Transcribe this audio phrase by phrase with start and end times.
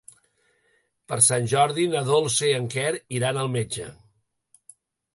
[1.11, 2.89] Per Sant Jordi na Dolça i en Quer
[3.21, 3.91] iran al metge.